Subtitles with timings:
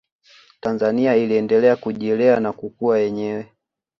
[0.61, 3.49] tanzania iliendelea kujilea na kukua yenyewe